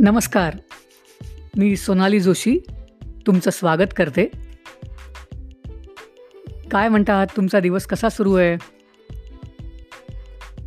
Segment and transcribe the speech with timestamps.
[0.00, 0.56] नमस्कार.
[1.56, 2.58] मी सोनाली जोशी
[3.26, 4.24] तुमचं स्वागत करते.
[6.70, 8.56] काय म्हणतात तुमचा दिवस कसा सुरू आहे?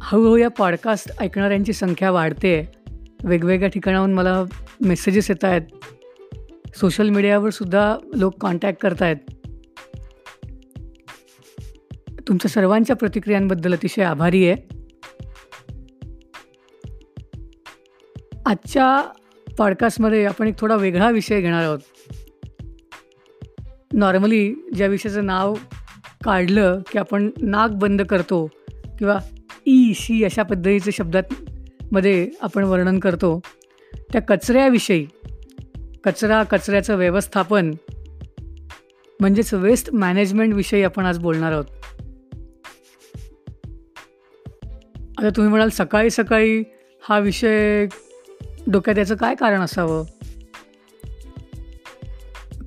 [0.02, 2.72] हळूहळू या पॉडकास्ट ऐकणाऱ्यांची संख्या वाढते.
[3.24, 4.44] वेगवेगळ्या ठिकाणाहून मला
[4.82, 5.62] मेसेजेस येत आहेत.
[6.78, 9.18] सोशल मीडियावर सुद्धा लोक कॉन्टॅक्ट करत आहेत
[12.28, 14.78] तुमच्या सर्वांच्या प्रतिक्रियांबद्दल अतिशय आभारी आहे.
[18.48, 19.12] आजच्या
[19.58, 21.80] पॉडकास्टमध्ये आपण एक थोडा वेगळा विषय घेणार आहोत.
[23.94, 25.54] नॉर्मली ज्या विषयाचं नाव
[26.24, 28.50] काढलं की आपण नाक बंद करतो
[29.00, 29.20] किंवा
[29.66, 31.24] ई शी अशा पद्धतीचे शब्दात
[31.92, 33.40] मध्ये आपण वर्णन करतो
[33.94, 35.08] त्या कचऱ्याविषयी
[36.04, 37.72] कचरा कचऱ्याचं व्यवस्थापन
[39.20, 41.66] म्हणजेच वेस्ट मॅनेजमेंटविषयी आपण आज बोलणार आहोत.
[45.18, 46.64] आता तुम्ही म्हणाल सकाळी सकाळी
[47.02, 47.88] हा विषय
[48.72, 50.04] डोक्यात याचं काय कारण असावं?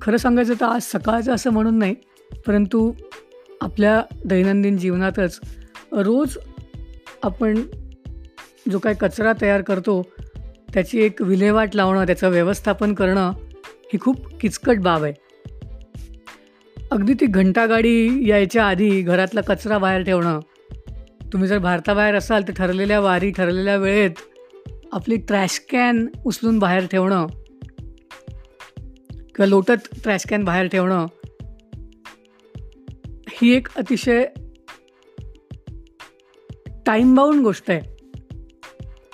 [0.01, 1.95] खरं सांगायचं तर आज सकाळचं असं म्हणून नाही
[2.47, 2.93] परंतु
[3.61, 5.39] आपल्या दैनंदिन जीवनातच
[5.91, 6.37] रोज
[7.23, 7.61] आपण
[8.71, 10.01] जो काय कचरा तयार करतो
[10.73, 13.31] त्याची एक विल्हेवाट लावणं त्याचं व्यवस्थापन करणं
[13.93, 15.13] ही खूप किचकट बाब आहे.
[16.91, 20.39] अगदी ती घंटागाडी यायच्या आधी घरातला कचरा बाहेर ठेवणं.
[21.33, 24.11] तुम्ही जर भारताबाहेर असाल तर ठरलेल्या वारी ठरलेल्या वेळेत
[24.91, 27.27] आपली ट्रॅश कॅन उचलून बाहेर ठेवणं
[29.11, 31.05] किंवा लोटत ट्रॅश कॅन बाहेर ठेवणं
[33.29, 34.25] ही एक अतिशय
[36.85, 37.81] टाईमबाऊंड गोष्ट आहे.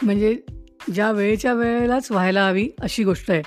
[0.04, 0.42] म्हणजे
[0.94, 3.42] ज्या वेळेच्या वेळेलाच व्हायला हवी अशी गोष्ट आहे.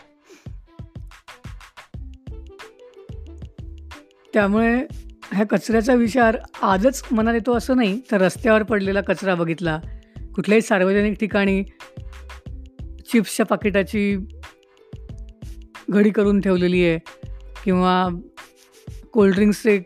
[4.32, 4.86] त्यामुळे
[5.32, 9.80] ह्या कचऱ्याचा विचार आजच मनात येतो असं नाही तर रस्त्यावर पडलेला कचरा बघितला
[10.34, 11.62] कुठल्याही सार्वजनिक ठिकाणी
[13.12, 14.16] चिप्सच्या पाकिटाची
[15.90, 16.98] घडी करून ठेवलेली आहे
[17.64, 18.08] किंवा
[19.12, 19.80] कोल्ड्रिंक्सचे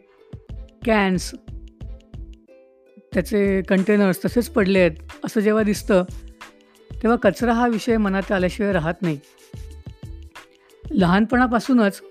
[0.86, 1.34] कॅन्स
[3.14, 4.90] त्याचे कंटेनर्स तसेच पडले आहेत.
[5.24, 6.04] असं जेव्हा दिसतं
[7.02, 9.18] तेव्हा कचरा हा विषय मनात आल्याशिवाय राहत नाही.
[10.90, 12.02] लहानपणापासूनच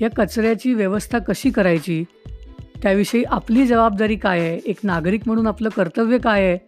[0.00, 2.04] या कचऱ्याची व्यवस्था कशी करायची?
[2.82, 4.60] त्याविषयी आपली जबाबदारी काय आहे?
[4.66, 6.58] एक नागरिक म्हणून आपलं कर्तव्य काय आहे?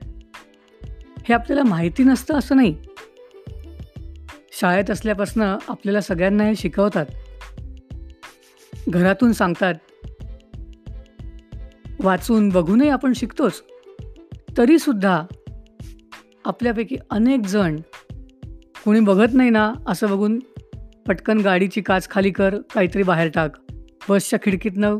[1.28, 2.76] हे आपल्याला माहिती नसतं असं नाही.
[4.60, 7.06] शाळेत असल्यापासून आपल्याला सगळ्यांना हे शिकवतात.
[8.88, 9.74] घरातून सांगतात
[12.00, 13.62] वाचून बघूनही आपण शिकतोच.
[14.58, 15.22] तरीसुद्धा
[16.44, 17.80] आपल्यापैकी अनेक जण
[18.84, 20.38] कोणी बघत नाही ना असं बघून
[21.06, 23.50] पटकन गाडीची काच खाली कर काहीतरी बाहेर टाक.
[24.08, 24.98] बसच्या खिडकीतनं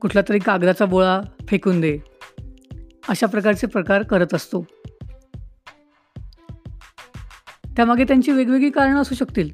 [0.00, 1.98] कुठला तरी कागदाचा बोळा फेकून दे.
[3.08, 4.66] अशा प्रकारचे प्रकार करत असतो.
[7.80, 9.50] त्यामागे त्यांची वेगवेगळी कारणं असू शकतील.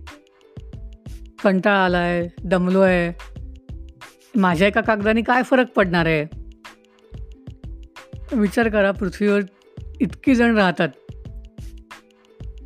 [1.45, 3.13] कंटाळा आला आहे दमलो आहे
[4.35, 6.27] माझ्या एका कागदाने काय फरक पडणार आहे?
[8.33, 9.41] विचार करा पृथ्वीवर
[10.01, 10.89] इतकी जण राहतात.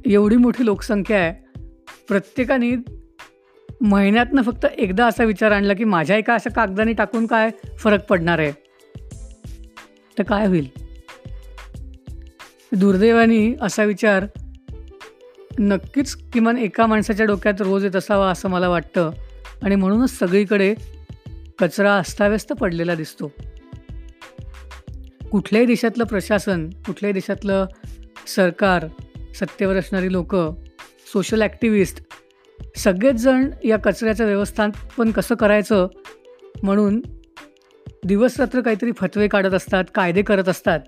[0.06, 1.60] एवढी मोठी लोकसंख्या आहे.
[2.08, 2.70] प्रत्येकाने
[3.80, 8.38] महिन्यातनं फक्त एकदा असा विचार आणला की माझ्या एका अशा कागदाने टाकून काय फरक पडणार
[8.38, 8.52] आहे?
[10.18, 10.68] तर काय होईल?
[12.72, 14.26] दुर्दैवाने असा विचार
[15.60, 19.10] नक्कीच किमान एका माणसाच्या डोक्यात रोज येत असावा असं मला वाटतं.
[19.62, 20.74] आणि म्हणूनच सगळीकडे
[21.58, 23.32] कचरा अस्ताव्यस्त पडलेला दिसतो.
[25.30, 27.66] कुठल्याही देशातलं प्रशासन कुठल्याही देशातलं
[28.26, 28.86] सरकार
[29.34, 30.36] सत्तेवर असणारी लोक
[31.12, 32.02] सोशल ॲक्टिव्हिस्ट
[32.76, 35.86] सगळेच जण या कचऱ्याचं व्यवस्थापन कसं करायचं?
[36.62, 37.02] म्हणून
[38.04, 40.80] दिवसरात्र काहीतरी फतवे काढत असतात कायदे करत असतात.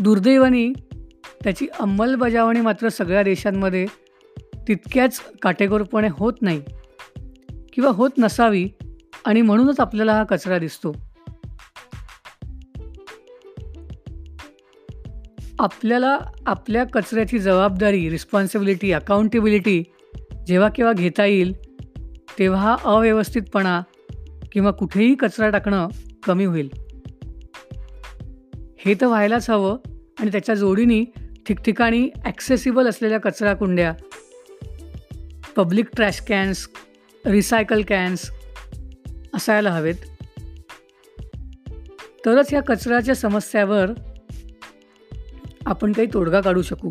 [0.00, 0.72] दुर्दैवानी
[1.44, 3.86] त्याची अंमलबजावणी मात्र सगळ्या देशांमध्ये
[4.68, 6.62] तितक्याच काटेकोरपणे होत नाही
[7.72, 8.68] किंवा होत नसावी
[9.24, 10.92] आणि म्हणूनच आपल्याला हा कचरा दिसतो.
[15.58, 19.82] आपल्याला आपल्या कचऱ्याची जबाबदारी रिस्पॉन्सिबिलिटी अकाउंटेबिलिटी
[20.46, 21.52] जेव्हा केव्हा घेता येईल
[22.38, 23.82] तेव्हा अव्यवस्थितपणा
[24.52, 25.88] किंवा कुठेही कचरा टाकणं
[26.24, 26.68] कमी होईल.
[28.78, 29.76] हे तर व्हायलाच हवं
[30.20, 31.04] आणि त्याच्या जोडीने
[31.48, 33.94] ठिकठिकाणी ॲक्सेसिबल असलेल्या कचरा कुंड्या
[35.56, 36.68] public trash cans
[37.26, 38.30] recycle cans
[39.34, 39.94] असायला हवेत.
[42.26, 43.86] तरच या कचऱ्याच्या समस्यावर
[45.66, 46.90] आपण काही तोडगा काढू शकू.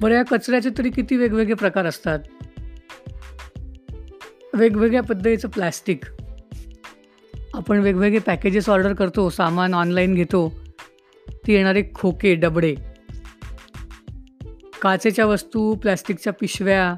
[0.00, 2.18] बरं या कचऱ्याचे तरी किती वेगवेगळे प्रकार असतात?
[4.54, 6.04] वेगवेगळ्या पद्धतीचं प्लॅस्टिक
[7.54, 10.52] आपण वेगवेगळे पॅकेजेस ऑर्डर करतो सामान ऑनलाईन घेतो
[11.46, 12.74] ती येणारे खोके डबडे.
[14.82, 16.94] काचेच्या वस्तू प्लॅस्टिकच्या पिशव्या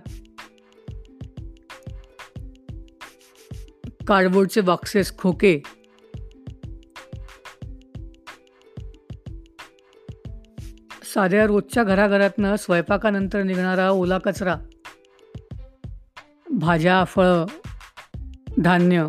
[4.06, 5.62] कार्डबोर्डचे बॉक्सेस खोके.
[11.02, 14.56] साध्या रोजच्या घराघरातनं स्वयंपाकानंतर निघणारा ओला कचरा.
[16.50, 17.46] भाज्या फळं
[18.58, 19.06] धान्य.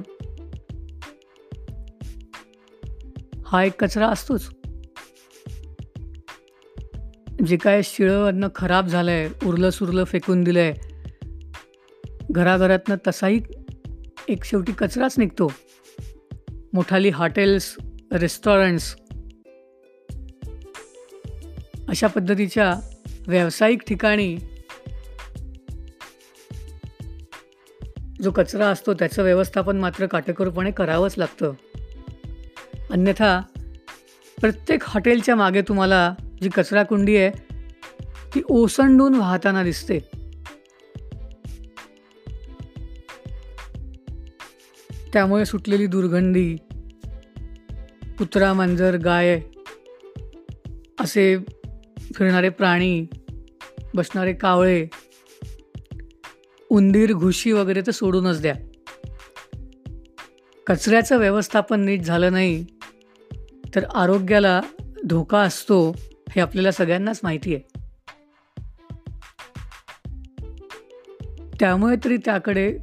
[3.45, 4.49] हा एक कचरा असतोच.
[7.45, 10.73] जे काय शिळं अन्न खराब झालं आहे उरलं सुरलं फेकून दिलं आहे
[12.31, 13.41] घराघरातनं तसाही
[14.27, 15.53] एक शेवटी कचराच निघतो.
[16.73, 17.75] मोठाली हॉटेल्स
[18.11, 18.95] रेस्टॉरंट्स
[21.87, 22.75] अशा पद्धतीच्या
[23.27, 24.37] व्यावसायिक ठिकाणी
[28.21, 31.53] जो कचरा असतो त्याचं व्यवस्थापन मात्र काटेकोरपणे करावंच लागतं.
[32.89, 33.41] अन्यथा
[34.41, 37.29] प्रत्येक हॉटेलच्या मागे तुम्हाला जी कचरा कुंडी आहे
[38.35, 39.99] ती ओसंडून वाहताना दिसते.
[45.13, 46.55] त्यामुळे सुटलेली दुर्गंधी
[48.17, 49.39] कुत्रा मांजर गाय
[50.99, 51.37] असे
[52.13, 53.05] फिरणारे प्राणी
[53.93, 54.87] बसणारे कावळे
[56.69, 58.55] उंदीर घुशी वगैरे तर सोडूनच द्या.
[60.67, 62.65] कचऱ्याचं व्यवस्थापन नीट झालं नाही
[63.75, 64.61] तर आरोग्याला
[65.05, 65.95] धोका असतो
[66.31, 67.81] हे आपल्याला सगळ्यांनाच माहिती आहे
[71.59, 72.77] त्यामुळे तरी त्याकडे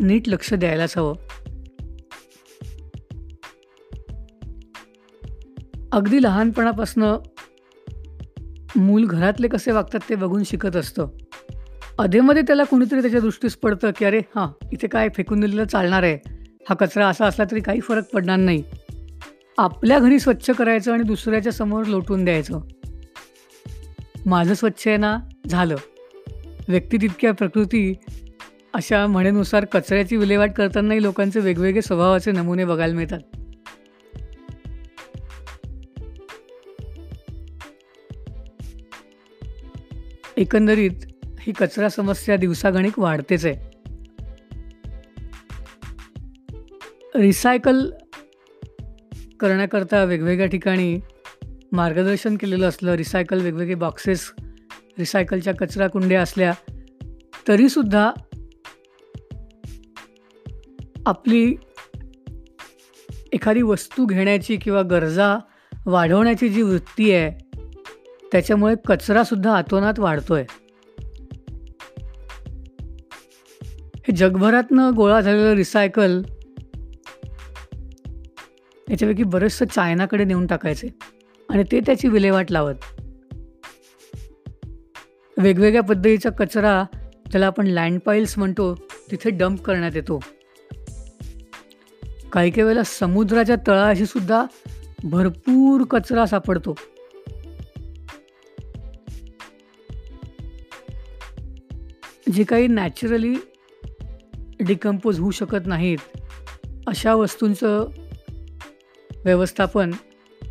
[0.00, 1.14] नीट लक्ष द्यायलाच हवं.
[5.92, 7.18] अगदी लहानपणापासनं
[8.76, 11.08] मूल घरातले कसे वागतात ते बघून शिकत असतं.
[11.98, 16.18] अधेमध्ये त्याला कुणीतरी त्याच्या दृष्टीस पडतं की अरे हां इथे काय फेकून दिलेलं चालणार आहे.
[16.68, 18.62] हा कचरा असा असला तरी काही फरक पडणार नाही.
[19.58, 22.60] आपल्या घरी स्वच्छ करायचं आणि दुसऱ्याच्या समोर लोटून द्यायचं.
[24.26, 25.18] माझं स्वच्छ आहे ना
[25.48, 25.76] झालं.
[26.68, 27.94] व्यक्ती तितक्या प्रकृती
[28.74, 33.20] अशा म्हणेनुसार कचऱ्याची विल्हेवाट करतानाही लोकांचे वेगवेगळे स्वभावाचे नमुने बघायला मिळतात.
[40.36, 40.90] एकंदरीत
[41.40, 43.76] ही कचरा समस्या दिवसागणिक वाढतेच आहे.
[47.14, 47.90] रिसायकल
[49.40, 51.00] करण्याकरता वेगवेगळ्या ठिकाणी
[51.72, 54.30] मार्गदर्शन केलेलं असलं रिसायकल वेगवेगळे बॉक्सेस
[54.98, 56.52] रिसायकलच्या कचरा कुंड्या असल्या
[57.48, 58.10] तरीसुद्धा
[61.06, 61.54] आपली
[63.32, 65.36] एखादी वस्तू घेण्याची किंवा गरजा
[65.86, 67.30] वाढवण्याची जी वृत्ती आहे
[68.32, 70.44] त्याच्यामुळे कचरासुद्धा आतोनात वाढतो आहे
[73.98, 76.22] हे जगभरातनं गोळा झालेलं रिसायकल
[78.90, 80.88] याच्यापैकी बरंचसं चायनाकडे नेऊन टाकायचे.
[81.48, 82.74] आणि ते त्याची विल्हेवाट लावत.
[85.36, 86.84] वेगवेगळ्या पद्धतीचा कचरा
[87.30, 88.74] ज्याला आपण लँडपाईल्स म्हणतो
[89.10, 90.20] तिथे डंप करण्यात येतो.
[92.32, 94.44] काही काही वेळेला समुद्राच्या तळाशी सुद्धा
[95.04, 96.74] भरपूर कचरा सापडतो.
[102.32, 103.34] जे काही नॅचरली
[104.60, 105.98] डिकम्पोज होऊ शकत नाहीत
[106.86, 107.88] अशा वस्तूंचं
[109.26, 109.92] व्यवस्थापन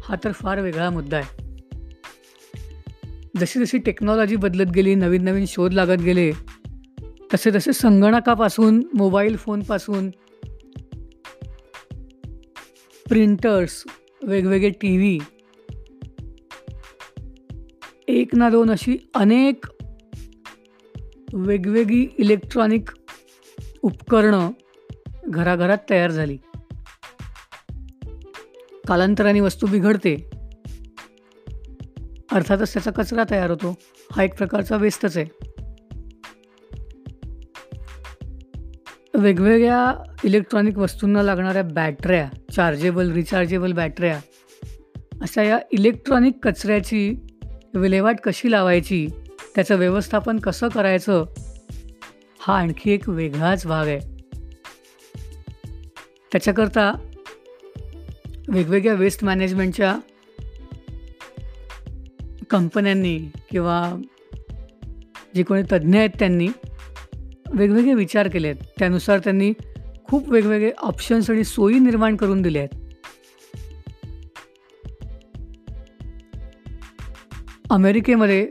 [0.04, 1.44] हा तर फार वेगळा मुद्दा आहे.
[3.40, 6.32] जशी जशी टेक्नॉलॉजी बदलत गेली नवीन नवीन शोध लागत गेले
[7.34, 10.10] तसे तसे संगणकापासून मोबाईल फोनपासून
[13.06, 13.84] प्रिंटर्स
[14.24, 15.20] वेगवेगळे टी व्ही
[18.08, 19.66] एक ना दोन अशी अनेक
[21.34, 22.90] वेगवेगळी इलेक्ट्रॉनिक
[23.82, 24.52] उपकरणं
[25.24, 26.38] घराघरात तयार झाली.
[28.88, 30.16] कालांतराने वस्तू बिघडते.
[32.32, 33.76] अर्थातच त्याचा कचरा तयार होतो.
[34.12, 35.26] हा एक प्रकारचा वेस्टच आहे.
[39.14, 44.20] वेगवेगळ्या इलेक्ट्रॉनिक वस्तूंना लागणाऱ्या बॅटऱ्या चार्जेबल रिचार्जेबल बॅटऱ्या
[45.22, 47.16] अशा या इलेक्ट्रॉनिक कचऱ्याची
[47.74, 49.08] विल्हेवाट कशी लावायची
[49.56, 51.26] त्याचं व्यवस्थापन कसं करायचं
[52.40, 54.00] हा आणखी एक वेगळाच भाग आहे.
[56.32, 57.12] त्याच्याकरता
[58.48, 59.98] वेगवेगळ्या वेस्ट मॅनेजमेंटच्या
[62.50, 63.20] कंपन्यांनी
[63.52, 64.02] किंवा
[65.36, 66.48] जे कोणी तज्ज्ञ आहेत त्यांनी
[67.54, 68.64] वेगवेगळे विचार केले आहेत.
[68.80, 69.54] त्यानुसार त्यांनी
[70.04, 72.82] खूप वेगवेगळे ऑप्शन्स आणि सोयी निर्माण करून दिले आहेत.
[77.70, 78.46] अमेरिकेमध्ये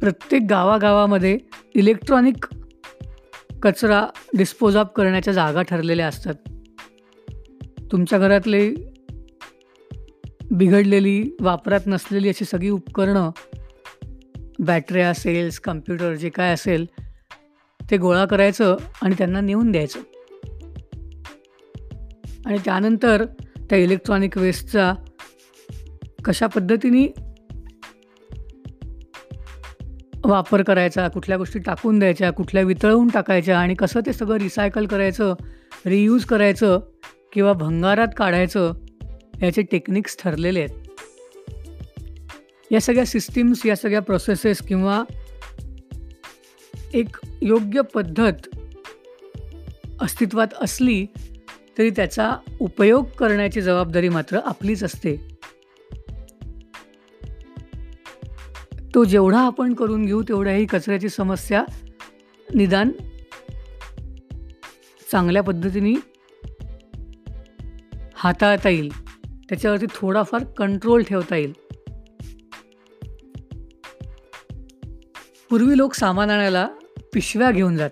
[0.00, 1.38] प्रत्येक गावागावामध्ये
[1.74, 2.46] इलेक्ट्रॉनिक
[3.62, 4.06] कचरा
[4.36, 6.34] डिस्पोज ऑफ करण्याच्या जागा ठरलेल्या असतात.
[7.92, 8.93] तुमच्या घरातले
[10.54, 13.30] बिघडलेली वापरात नसलेली अशी सगळी उपकरणं
[14.58, 16.86] बॅटऱ्या, सेल्स, कम्प्युटर जे काय असेल,
[17.90, 20.00] ते गोळा करायचं आणि त्यांना नेऊन द्यायचं.
[22.46, 23.24] आणि त्यानंतर
[23.70, 24.94] त्या इलेक्ट्रॉनिक वेस्टचा
[26.24, 27.14] कशा पद्धतीने
[30.24, 35.34] वापर करायचा, कुठल्या गोष्टी टाकून द्यायच्या, कुठल्या वितळवून टाकायच्या आणि कसं ते सगळं रिसायकल करायचं,
[35.86, 36.80] रियूज करायचं
[37.32, 38.83] किंवा भंगारात काढायचं,
[39.42, 40.88] याचे टेक्निक्स ठरलेले आहेत.
[42.70, 45.04] या सगळ्या सिस्टीम्स, या सगळ्या प्रोसेसेस किंवा
[46.94, 48.48] एक योग्य पद्धत
[50.00, 51.06] अस्तित्वात असली,
[51.78, 55.38] तरी त्याचा उपयोग करण्याची जबाबदारी मात्र आपलीच असते.
[58.94, 61.64] तो जेवढा आपण करून घेऊ, तेवढ्या ही कचऱ्याची समस्या
[62.54, 62.92] निदान
[65.12, 65.94] चांगल्या पद्धतीने
[68.14, 69.03] हाताळता येईल.
[69.54, 71.52] त्याच्यावरती थोडाफार कंट्रोल ठेवता येईल.
[75.50, 76.68] पूर्वी लोक सामान आणायला
[77.14, 77.90] पिशव्या घेऊन जात.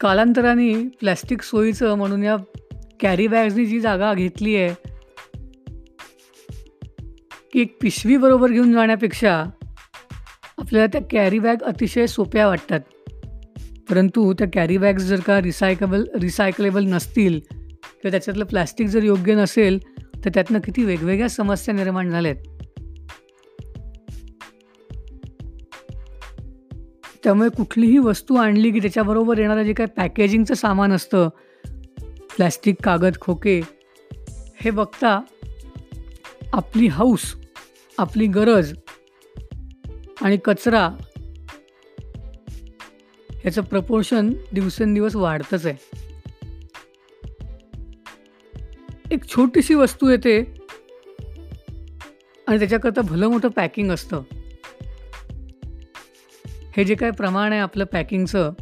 [0.00, 2.36] कालांतराने प्लॅस्टिक सोयीचं म्हणून या
[3.00, 4.74] कॅरी बॅग्सनी जी जागा घेतली आहे
[7.52, 9.44] की एक पिशवी बरोबर घेऊन जाण्यापेक्षा
[10.58, 12.80] आपल्याला त्या कॅरी बॅग अतिशय सोप्या वाटतात.
[13.90, 17.65] परंतु त्या कॅरी बॅग्स जर का रिसायकेबल रिसायकलेबल नसतील
[18.02, 19.78] किंवा त्याच्यातलं प्लास्टिक जर योग्य नसेल,
[20.24, 22.36] तर त्यातनं किती वेगवेगळ्या समस्या निर्माण झाल्यात.
[27.24, 31.28] त्यामुळे कुठलीही वस्तू आणली की त्याच्याबरोबर येणारं जे काही पॅकेजिंगचं सामान असतं,
[32.36, 33.60] प्लॅस्टिक कागद, खोके,
[34.60, 35.20] हे बघता
[36.52, 37.34] आपली हौस,
[37.98, 38.74] आपली गरज
[40.22, 40.88] आणि कचरा
[43.30, 46.05] ह्याचं प्रपोर्शन दिवसेंदिवस वाढतंच आहे.
[49.10, 50.40] एक छोटीशी वस्तू येते
[52.46, 54.22] आणि त्याच्याकरता भलं मोठं पॅकिंग असतं.
[56.76, 58.52] हे जे काय प्रमाण आहे आपलं पॅकिंगचं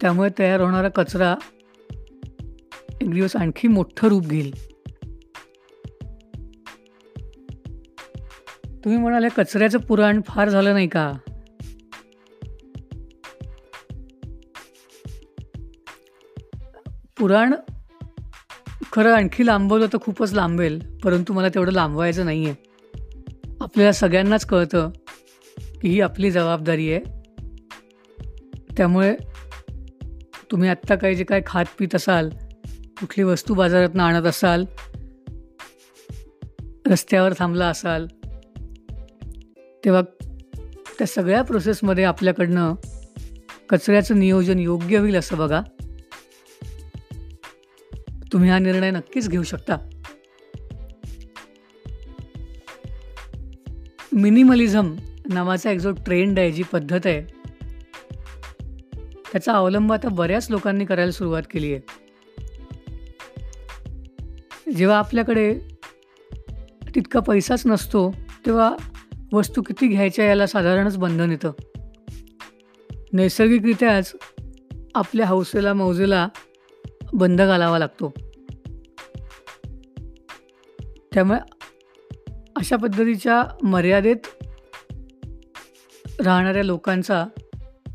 [0.00, 1.34] त्यामुळे तयार होणारा कचरा
[3.00, 4.54] एक दिवस आणखी मोठं रूप घेईल.
[8.84, 11.12] तुम्ही म्हणाले कचऱ्याचं पुराण फार झालं नाही का?
[17.22, 17.54] पुराण
[18.92, 22.54] खरं आणखी लांबवलं तर खूपच लांबेल, परंतु मला तेवढं लांबवायचं नाही आहे.
[23.60, 24.90] आपल्याला सगळ्यांनाच कळतं
[25.80, 27.00] की ही आपली जबाबदारी आहे.
[28.76, 29.16] त्यामुळे
[30.50, 32.30] तुम्ही आत्ता काही जे काय खात-पीत असाल,
[33.00, 34.64] कुठली वस्तू बाजारातनं आणत असाल,
[36.86, 38.06] रस्त्यावर थांबला असाल,
[39.84, 40.02] तेव्हा
[40.98, 42.74] त्या सगळ्या प्रोसेसमध्ये आपल्याकडनं
[43.68, 45.62] कचऱ्याचं नियोजन योग्य होईल असं बघा.
[48.32, 49.76] तुम्ही हा निर्णय नक्कीच घेऊ शकता.
[54.12, 54.96] मिनिमलिझम
[55.28, 57.42] नावाचा एक जो ट्रेंड आहे, जी पद्धत आहे
[59.32, 62.02] त्याचा अवलंब आता बऱ्याच लोकांनी करायला सुरुवात केली आहे.
[64.72, 65.58] जेव्हा आपल्याकडे
[66.94, 68.14] तितका पैसाच नसतो,
[68.46, 68.76] तेव्हा
[69.32, 71.52] वस्तू किती घ्यायच्या याला साधारणच बंधन येतं.
[73.12, 74.12] नैसर्गिकरित्याच
[74.94, 76.28] आपल्या हौसेला, मौजेला
[77.12, 78.12] बंद घालावा लागतो.
[81.14, 81.38] त्यामुळे
[82.56, 84.16] अशा पद्धतीच्या मर्यादेत
[86.20, 87.26] राहणाऱ्या लोकांचा,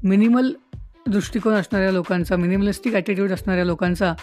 [0.04, 0.54] मिनिमल
[1.08, 4.14] दृष्टिकोन असणाऱ्या लोकांचा, मिनिमलिस्टिक ॲटिट्यूड असणाऱ्या लोकांचा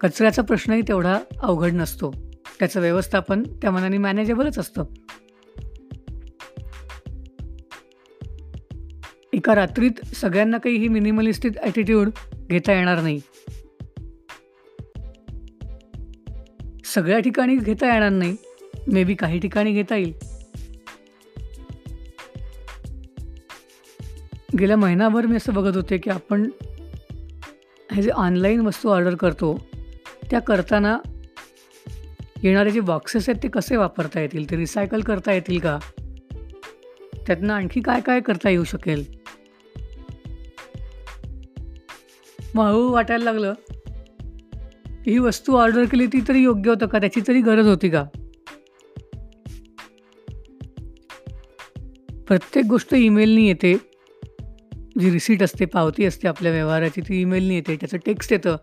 [0.00, 2.14] कचऱ्याचा प्रश्नही तेवढा अवघड नसतो.
[2.58, 4.84] त्याचं व्यवस्थापन त्या मनाने मॅनेजेबलच असतं.
[9.32, 12.08] एका रात्रीत सगळ्यांना काही ही मिनिमलिस्टिक ॲटिट्यूड
[12.46, 13.20] घेता येणार नाही.
[16.94, 18.36] सगळ्या ठिकाणी घेता येणार नाही.
[18.92, 20.12] मे बी काही ठिकाणी घेता येईल.
[24.60, 26.50] गेल्या महिनाभर मी असं बघत होते, की आपण
[27.92, 29.66] हे जे ऑनलाईन वस्तू ऑर्डर करतो,
[30.30, 30.98] त्या करताना
[32.42, 34.50] येणारे जे बॉक्सेस आहेत ते कसे वापरता येतील?
[34.50, 35.78] ते रिसायकल करता येतील का?
[37.26, 39.04] त्यातनं आणखी काय-काय करता येऊ शकेल?
[42.54, 43.54] मग हळू वाटायला लागलं,
[45.06, 46.98] ही वस्तू ऑर्डर केली ती तरी योग्य होतं का?
[46.98, 48.04] त्याची तरी गरज होती का?
[52.26, 53.76] प्रत्येक गोष्ट ईमेलनी येते.
[55.00, 57.76] जी रिसीट असते, पावती असते आपल्या व्यवहाराची ती ईमेलनी येते.
[57.76, 58.56] त्याचं टेक्स्ट येतं.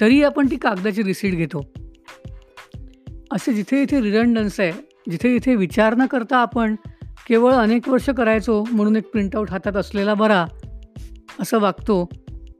[0.00, 1.72] तरी आपण ती कागदाची रिसीट घेतो.
[3.32, 4.72] असे जिथे इथे रिडंडन्स आहे,
[5.10, 6.74] जिथे इथे विचार न करता आपण
[7.28, 10.46] केवळ अनेक वर्ष करायचो म्हणून एक प्रिंटआउट हातात असलेला बरा,
[11.40, 12.08] असं वागतो.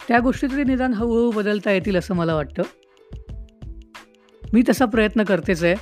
[0.08, 2.62] त्या गोष्टी तरी निदान हळूहळू बदलता येतील असं मला वाटतं.
[4.52, 5.74] मी तसा प्रयत्न करतेच आहे.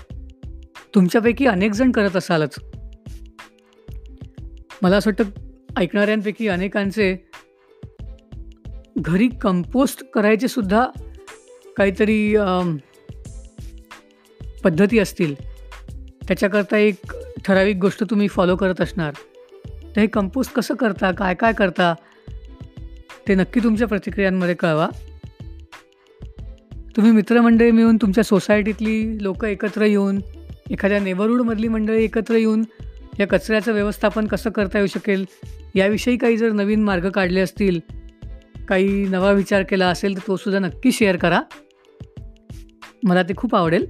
[0.95, 2.59] तुमच्यापैकी अनेकजण करत असालच.
[4.83, 5.41] मला असं वाटतं
[5.77, 7.29] ऐकणाऱ्यांपैकी अनेकांचे
[8.99, 10.87] घरी कंपोस्ट करायचे सुद्धा
[11.77, 12.37] काहीतरी
[14.65, 15.35] पद्धती असतील.
[16.29, 16.95] त्याच्याकरता एक
[17.45, 19.15] ठराविक गोष्ट तुम्ही फॉलो करत असणार.
[19.67, 21.13] तर हे कंपोस्ट कसं करता?
[21.13, 21.95] काय काय करता?
[23.29, 24.89] ते नक्की तुमच्या प्रतिक्रियांमध्ये कळवा.
[26.97, 30.21] तुम्ही मित्रमंडळी मिळून तुमच्या सोसायटीतली लोक एकत्र येऊन
[30.71, 32.65] एखाद्या नेबरहूडमधली मंडळी एकत्र येऊन
[33.21, 35.25] या कचऱ्याचं व्यवस्थापन कसं करता येऊ शकेल
[35.75, 37.81] याविषयी काही जर नवीन मार्ग काढले असतील
[38.69, 41.41] काही नवा विचार केला असेल तर तो सुद्धा नक्की शेअर करा.
[43.03, 43.87] मला ते खूप आवडेल.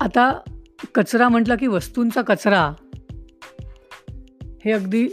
[0.00, 0.40] आता
[0.94, 2.72] कचरा म्हटला की वस्तूंचा कचरा.
[4.64, 5.08] हे अगदी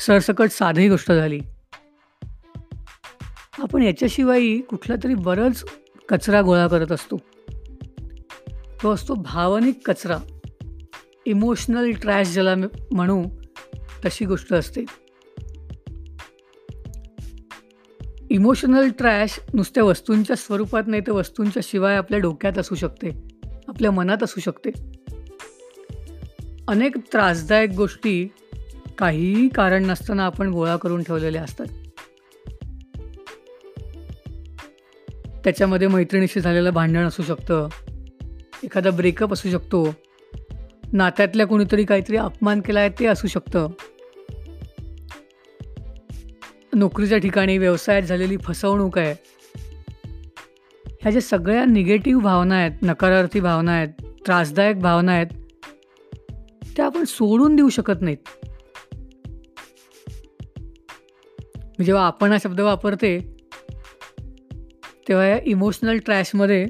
[0.00, 1.40] सरसकट साधी गोष्ट झाली.
[3.58, 5.64] आपण याच्याशिवायही कुठला तरी बरंच
[6.08, 7.16] कचरा गोळा करत असतो.
[8.82, 10.18] तो असतो भावनिक कचरा.
[11.26, 12.54] इमोशनल ट्रॅश ज्याला
[12.90, 13.24] म्हणू
[14.04, 14.84] तशी गोष्ट असते.
[18.30, 23.28] इमोशनल ट्रॅश नुसत्या वस्तूंच्या स्वरूपात नाही तर वस्तूंच्या शिवाय आपल्या डोक्यात असू शकते.
[23.68, 24.96] आपल्या मनात असू शकते.
[26.68, 28.28] अनेक त्रासदायक गोष्टी
[28.98, 31.66] काहीही कारण नसताना आपण गोळा करून ठेवलेल्या असतात.
[35.44, 37.68] त्याच्यामध्ये मैत्रिणीशी झालेलं भांडण असू शकतं.
[38.64, 39.94] एखादा ब्रेकअप असू शकतो.
[40.92, 43.68] नात्यातल्या कोणीतरी काहीतरी अपमान केला आहे ते असू शकतं.
[46.74, 49.14] नोकरीच्या ठिकाणी व्यवसायात झालेली फसवणूक आहे.
[51.00, 53.88] ह्या ज्या सगळ्या निगेटिव्ह भावना आहेत नकारार्थी भावना आहेत
[54.26, 55.26] त्रासदायक भावना आहेत
[56.76, 58.16] त्या आपण सोडून देऊ शकत नाहीत.
[61.78, 63.18] मी जेव्हा आपण हा शब्द वापरते
[65.08, 66.66] तेव्हा या इमोशनल ट्रॅशमध्ये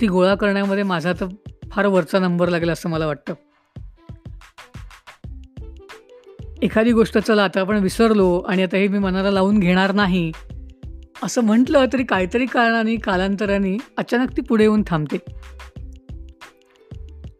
[0.00, 1.26] ती गोळा करण्यामध्ये माझा तर
[1.70, 3.34] फार वरचा नंबर लागेल असं मला वाटतं.
[6.62, 10.32] एखादी गोष्ट चला आता आपण विसरलो आणि आता हे मी मनाला लावून घेणार नाही
[11.22, 15.16] असं म्हटलं तरी काहीतरी कारणाने कालांतराने अचानक ती पुढे येऊन थांबते.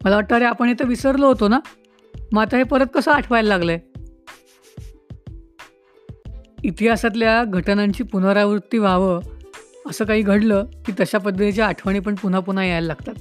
[0.04, 1.60] मला वाटतं अरे आपण इथं विसरलो होतो ना?
[2.32, 3.78] मग आता हे परत कसं आठवायला लागलंय?
[6.64, 9.20] इतिहासातल्या घटनांची पुनरावृत्ती व्हावं
[9.86, 13.14] असं काही घडलं की तशा पद्धतीच्या आठवणी पण पुन्हा पुन्हा यायला लागतात.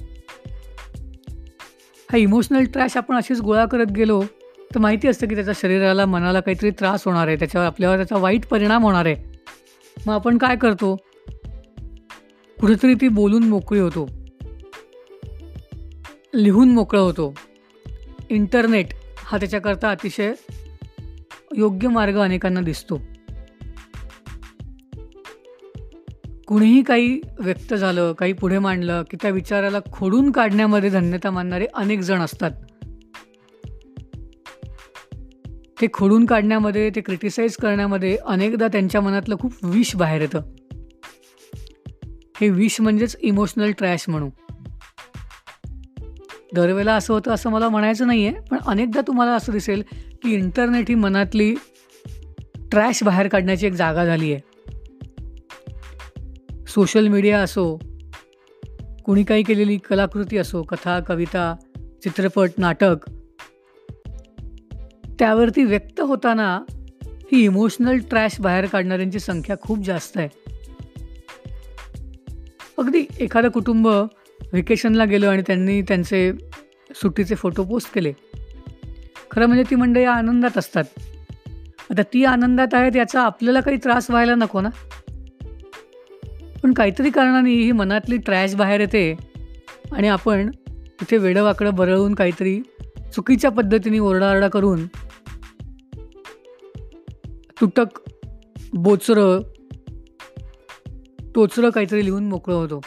[2.12, 4.22] हा इमोशनल ट्रॅश आपण अशीच गोळा करत गेलो
[4.74, 7.36] तर माहिती असतं की त्याच्या शरीराला मनाला काहीतरी त्रास होणार आहे.
[7.36, 9.16] त्याच्यावर आपल्यावर त्याचा वाईट परिणाम होणार आहे.
[10.06, 10.96] मग आपण काय करतो?
[12.60, 14.19] कुठेतरी ती बोलून मोकळी होतो.
[16.34, 17.34] लिहून मोकळं होतो.
[18.28, 20.32] इंटरनेट हा त्याच्याकरता अतिशय
[21.56, 23.00] योग्य मार्ग अनेकांना दिसतो.
[26.46, 32.00] कुणीही काही व्यक्त झालं काही पुढे मांडलं की त्या विचाराला खोडून काढण्यामध्ये धन्यता मानणारे अनेक
[32.00, 32.50] जण असतात.
[35.80, 40.40] ते खोडून काढण्यामध्ये ते क्रिटिसाइज करण्यामध्ये अनेकदा त्यांच्या मनातलं खूप विष बाहेर येतं.
[42.40, 44.30] हे विष म्हणजेच इमोशनल ट्रॅश म्हणू.
[46.54, 49.82] दरवेळेला असं होतं असं मला म्हणायचं नाही आहे पण अनेकदा तुम्हाला असं दिसेल
[50.22, 51.54] की इंटरनेट ही मनातली
[52.70, 54.50] ट्रॅश बाहेर काढण्याची एक जागा झाली आहे
[56.66, 57.78] सोशल मीडिया असो
[59.04, 61.56] कुणी काही केलेली कलाकृती असो कथा कविता
[62.02, 62.96] चित्रपट नाटक
[65.18, 66.62] त्यावरती व्यक्त होताना
[67.04, 70.28] ही इमोशनल ट्रॅश बाहेर काढणाऱ्यांची संख्या खूप जास्त आहे.
[72.78, 73.88] अगदी एखादं कुटुंब
[74.52, 76.32] व्हेकेशनला गेलो आणि त्यांनी त्यांचे
[76.94, 78.12] सुट्टीचे फोटो पोस्ट केले.
[79.30, 80.84] खरं म्हणजे ती मंडळी आनंदात असतात.
[81.90, 84.68] आता ती आनंदात आहेत याचा आपल्याला काही त्रास व्हायला नको ना?
[86.62, 89.16] पण काहीतरी कारणाने ही मनातली ट्रॅश बाहेर येते
[89.92, 90.50] आणि आपण
[91.00, 92.60] तिथे वेडंवाकडं बरळून काहीतरी
[93.14, 94.86] चुकीच्या पद्धतीने ओरडाओरडा करून
[97.60, 98.00] तुटक
[98.72, 99.42] बोचरं
[101.34, 102.80] टोचरं काहीतरी लिहून मोकळं होतो.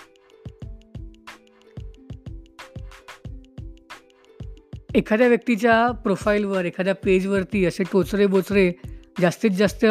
[4.95, 8.71] एखाद्या व्यक्तीच्या प्रोफाईलवर एखाद्या पेजवरती असे टोचरे बोचरे
[9.21, 9.85] जास्तीत जास्त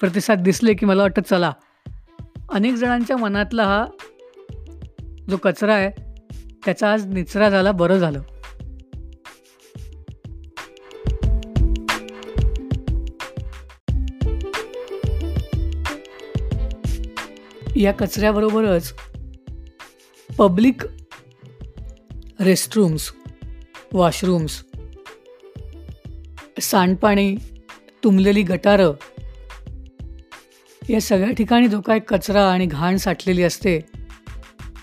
[0.00, 1.52] प्रतिसाद दिसले की मला वाटतं चला.
[2.52, 3.86] अनेक जणांच्या मनातला हा
[5.30, 5.90] जो कचरा आहे
[6.64, 8.22] त्याचा आज निचरा झाला बरं झालं.
[17.76, 18.94] या कचऱ्याबरोबरच
[20.38, 20.82] पब्लिक
[22.40, 23.12] रेस्टरूम्स
[23.92, 24.64] वॉशरूम्स
[26.60, 27.36] सांडपाणी
[28.04, 28.92] तुंबलेली गटारं.
[30.90, 33.80] या सगळ्या ठिकाणी जो काय कचरा आणि घाण साठलेली असते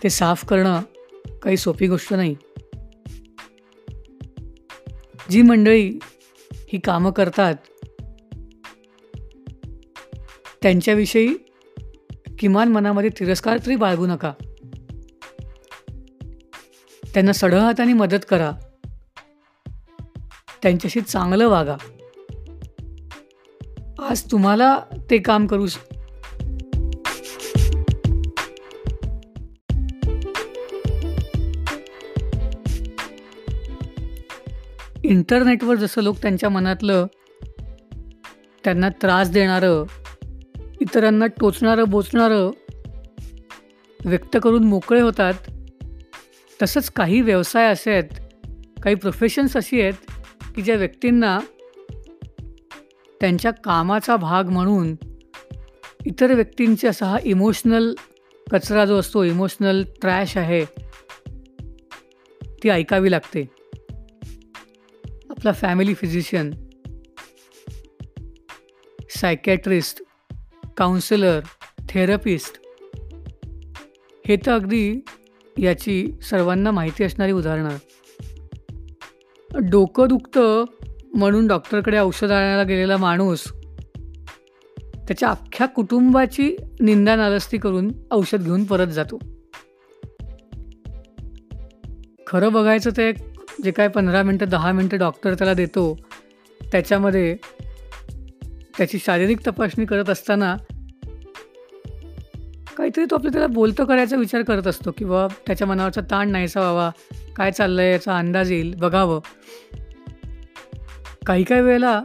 [0.04, 0.82] ते साफ करणं
[1.44, 2.36] काही सोपी गोष्ट नाही.
[5.32, 6.00] जी मंडळी
[6.54, 7.56] ही कामं करतात
[10.62, 11.36] त्यांच्याविषयी
[12.40, 14.34] किमान मनामध्ये तिरस्कार तरी बाळगू नका.
[17.14, 18.52] त्यांना सढळ हाताने मदत करा.
[20.64, 21.76] त्यांच्याशी चांगलं वागा.
[24.10, 25.66] आज तुम्हाला ते काम करू
[35.04, 37.06] इंटरनेटवर जसं लोक त्यांच्या मनातलं
[38.64, 39.84] त्यांना त्रास देणारं
[40.82, 42.52] इतरांना टोचणारं बोचणारं
[44.00, 45.34] व्यक्त करून मोकळे होतात
[46.62, 48.20] तसंच काही व्यवसाय असे आहेत
[48.84, 50.12] काही प्रोफेशन्स अशी आहेत
[50.58, 51.40] की ज्या व्यक्तींना
[53.20, 54.96] त्यांच्या कामाचा भाग म्हणून
[56.06, 57.94] इतर व्यक्तींचा असा हा इमोशनल
[58.52, 60.66] कचरा जो असतो इमोशनल ट्रॅश आहे
[62.64, 63.50] ती ऐकावी लागते.
[65.30, 66.52] आपला family physician
[69.10, 70.04] psychiatrist
[70.78, 71.40] counsellor
[71.90, 72.60] therapist
[74.28, 75.00] हे तर अगदी
[75.58, 77.78] याची सर्वांना माहिती असणारी उदाहरणं.
[79.62, 80.66] डोकं दुखतं
[81.14, 83.44] म्हणून डॉक्टरकडे औषध आणायला गेलेला माणूस
[85.08, 89.20] त्याच्या अख्ख्या कुटुंबाची निंदा नालस्ती करून औषध घेऊन परत जातो.
[92.28, 93.14] खरं बघायचं ते
[93.64, 95.98] जे काय पंधरा मिनटं दहा मिनटं डॉक्टर त्याला देतो
[96.72, 97.36] त्याच्यामध्ये
[98.78, 100.58] त्याची शारीरिक तपासणी करत असताना
[102.78, 106.92] काहीतरी तो आपल्या त्याला बोलतं करायचा विचार करत असतो किंवा त्याच्या मनावरचा ताण नाहीसा व्हावा
[107.36, 109.20] काय चाललं आहे याचा अंदाज येईल बघावं.
[111.26, 112.04] काही काही वेळेला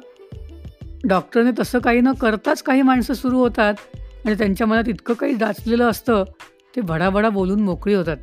[1.04, 3.74] डॉक्टरने तसं काही न करताच काही माणसं सुरू होतात
[4.24, 6.24] आणि त्यांच्या मनात इतकं काही डाचलेलं असतं
[6.76, 8.16] ते भडाभडा बोलून मोकळी होतात.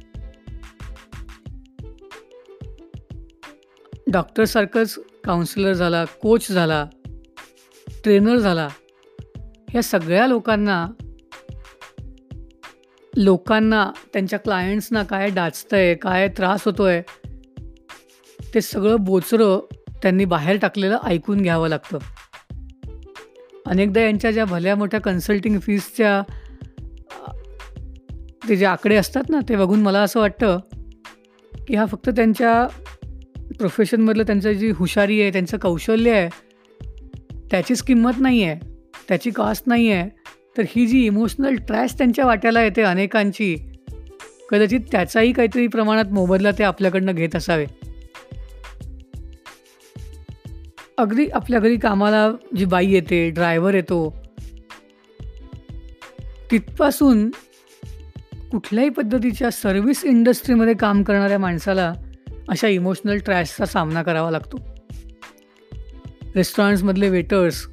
[4.12, 6.88] डॉक्टरसारखंच काउन्सिलर झाला कोच झाला
[8.04, 8.68] ट्रेनर झाला.
[9.70, 10.88] ह्या सगळ्या लोकांना
[13.16, 17.02] लोकांना त्यांच्या क्लायंट्सना काय डाचतंय काय त्रास होतोय
[18.54, 19.60] ते सगळं बोचरं
[20.02, 21.98] त्यांनी बाहेर टाकलेलं ऐकून घ्यावं लागतं.
[23.66, 26.22] अनेकदा यांच्या ज्या भल्या मोठ्या कन्सल्टिंग फीजच्या
[28.50, 30.60] ते जे आकडे असतात ना ते बघून मला असं वाटतं
[31.68, 32.68] की हा फक्त त्यांच्या
[33.58, 36.30] प्रोफेशनमधलं त्यांचं जी हुशारी आहे त्यांचं कौशल्य आहे
[37.52, 38.60] त्याचीच किंमत नाही आहे
[39.08, 40.10] त्याची कॉस्ट नाही आहे
[40.60, 43.56] तर ही जी इमोशनल ट्रॅश त्यांच्या वाट्याला येते अनेकांची
[44.50, 47.66] कदाचित त्याचाही काहीतरी प्रमाणात मोबदला ते आपल्याकडनं घेत असावे.
[50.98, 54.18] अगदी आपल्या घरी कामाला जी बाई येते ड्रायव्हर येतो
[56.52, 57.30] तिथपासून
[58.52, 61.94] कुठल्याही पद्धतीच्या सर्व्हिस इंडस्ट्रीमध्ये काम करणाऱ्या माणसाला
[62.50, 64.60] अशा इमोशनल ट्रॅशचा सामना करावा लागतो.
[66.36, 67.68] रेस्टॉरंट्समधले वेटर्स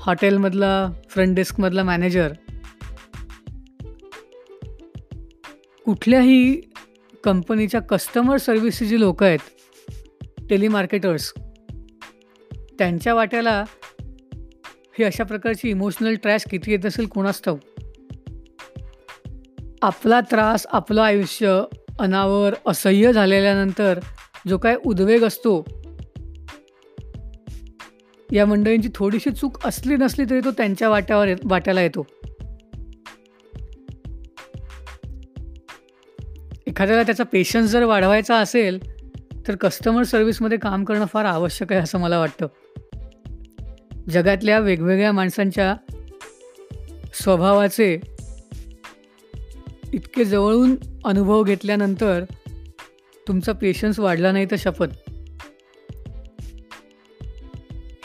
[0.00, 2.32] हॉटेलमधला फ्रंट डेस्कमधला मॅनेजर
[5.86, 6.60] कुठल्याही
[7.24, 9.38] कंपनीच्या कस्टमर सर्व्हिसची जी लोक आहेत
[10.50, 11.32] टेलिमार्केटर्स
[12.78, 13.64] त्यांच्या वाट्याला
[14.98, 17.56] ही अशा प्रकारची इमोशनल ट्रॅश किती येत असेल कोणाच ठाऊ
[19.82, 21.60] आपला त्रास आपलं आयुष्य
[22.00, 23.98] अनावर असह्य झालेल्यानंतर
[24.48, 25.64] जो काय उद्वेग असतो
[28.32, 32.06] या मंडळींची थोडीशी चूक असली नसली तरी तो त्यांच्या वाट्यावर वाट्याला येतो.
[36.66, 38.78] एखाद्याला त्याचा पेशन्स जर वाढवायचा असेल
[39.48, 42.46] तर कस्टमर सर्व्हिसमध्ये काम करणं फार आवश्यक आहे असं मला वाटतं.
[44.10, 45.74] जगातल्या वेगवेगळ्या माणसांच्या
[47.14, 48.00] स्वभावाचे
[49.92, 52.24] इतके जवळून अनुभव घेतल्यानंतर
[53.28, 55.09] तुमचा पेशन्स वाढला नाही तर शपथ.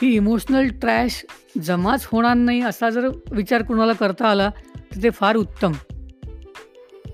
[0.01, 1.25] ही इमोशनल ट्रॅश
[1.63, 5.71] जमाच होणार नाही असा जर विचार कुणाला करता आला तर ते फार उत्तम.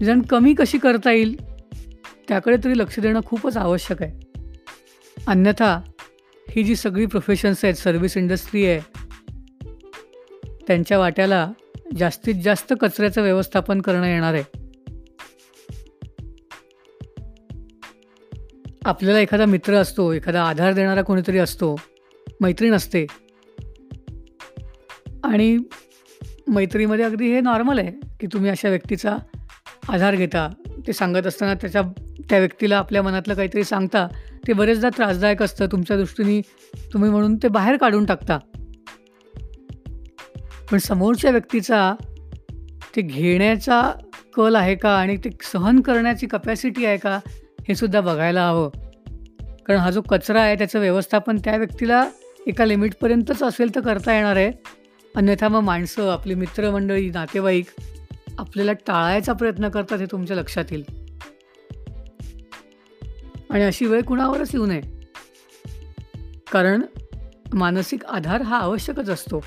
[0.01, 1.35] जण कमी कशी करता येईल
[2.27, 4.19] त्याकडे तरी लक्ष देणं खूपच आवश्यक आहे.
[5.27, 5.81] अन्यथा
[6.49, 8.79] ही जी सगळी प्रोफेशन्स आहेत सर्व्हिस इंडस्ट्री आहे
[10.67, 11.51] त्यांच्या वाट्याला
[11.97, 14.43] जास्तीत जास्त कचऱ्याचं व्यवस्थापन करणं येणार आहे.
[18.85, 21.75] आपल्याला एखादा मित्र असतो एखादा आधार देणारा कोणीतरी असतो
[22.41, 23.05] मैत्रीण असते.
[25.23, 25.57] आणि
[26.47, 29.17] मैत्रीमध्ये अगदी हे नॉर्मल आहे की तुम्ही अशा व्यक्तीचा
[29.89, 30.49] आधार घेता.
[30.87, 31.81] ते सांगत असताना त्याच्या
[32.29, 34.07] त्या व्यक्तीला आपल्या मनातलं काहीतरी सांगता.
[34.47, 35.65] ते बरेचदा त्रासदायक असतं.
[35.65, 36.41] तुमच्या दृष्टीने
[36.93, 38.39] तुम्ही म्हणून ते बाहेर काढून टाकता.
[40.71, 41.93] पण समोरच्या व्यक्तीचा
[42.95, 43.93] ते घेण्याचा
[44.35, 47.19] कल आहे का आणि ते सहन करण्याची कपॅसिटी आहे का
[47.67, 48.90] हे सुद्धा बघायला हवं.
[49.71, 52.09] कारण हा जो कचरा आहे त्याचं व्यवस्थापन त्या व्यक्तीला
[52.47, 54.51] एका लिमिटपर्यंतच असेल तर करता येणार आहे.
[55.15, 57.65] अन्यथा मग माणसं आपली मित्रमंडळी नातेवाईक
[58.37, 60.83] आपल्याला टाळायचा प्रयत्न करतात हे तुमच्या लक्षात येईल.
[63.49, 64.81] आणि अशी वेळ कुणावरच येऊ नये.
[66.51, 66.81] कारण
[67.53, 69.45] मानसिक आधार हा आवश्यकच असतो.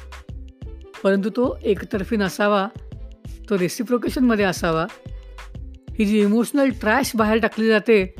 [1.04, 2.68] परंतु तो एकतर्फी नसावा
[3.50, 4.87] तो रेसिप्रोकेशनमध्ये असावा.
[5.98, 8.14] ही जी इमोशनल ट्रॅश बाहेर टाकली जाते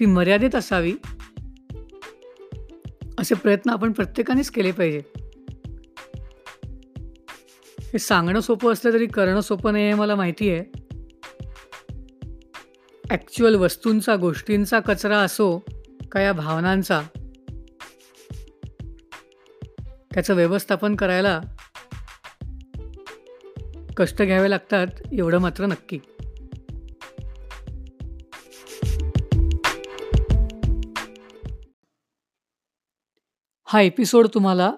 [0.00, 0.92] ती मर्यादित असावी
[3.18, 5.02] असे प्रयत्न आपण प्रत्येकानेच केले पाहिजे.
[7.80, 10.64] हे सांगणं सोपं असलं तरी करणं सोपं नाही हे मला माहिती आहे.
[13.10, 15.64] ॲक्च्युअल वस्तूंचा गोष्टींचा कचरा असो
[16.12, 17.02] का या भावनांचा
[20.14, 21.40] त्याचं व्यवस्थापन करायला
[23.96, 25.98] कष्ट घ्यावे लागतात एवढं मात्र नक्की.
[33.72, 34.70] हा एपिसोड तुम्हाला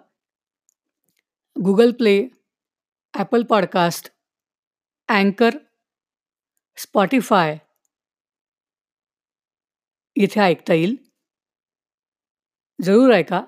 [1.65, 2.29] गुगल प्ले
[3.15, 4.13] ॲपल पॉडकास्ट
[5.09, 5.51] अँकर
[6.77, 7.59] स्पॉटीफाय
[10.17, 10.97] इथे ऐकता येईल.
[12.85, 13.45] जरूर ऐका.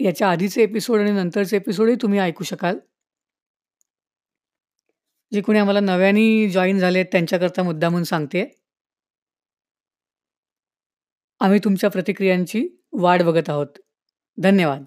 [0.00, 2.78] याच्या आधीचे एपिसोड आणि नंतरचे एपिसोडही तुम्ही ऐकू शकाल.
[5.32, 8.67] जे कोणी आम्हाला नव्याने जॉईन झाले आहेत त्यांच्याकरता मुद्दा म्हणून सांगते.
[11.40, 13.78] आम्ही तुमच्या प्रतिक्रियांची वाट बघत आहोत.
[14.38, 14.84] धन्यवाद.